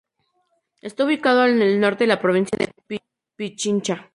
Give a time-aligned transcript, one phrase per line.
[0.81, 3.01] Está ubicado el norte de la provincia de
[3.35, 4.09] Pichincha.